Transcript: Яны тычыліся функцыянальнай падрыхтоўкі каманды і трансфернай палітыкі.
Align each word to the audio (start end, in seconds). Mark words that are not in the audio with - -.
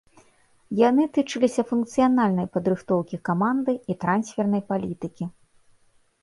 Яны 0.77 1.03
тычыліся 1.17 1.63
функцыянальнай 1.71 2.47
падрыхтоўкі 2.55 3.21
каманды 3.29 3.77
і 3.93 3.97
трансфернай 4.07 4.63
палітыкі. 4.73 5.25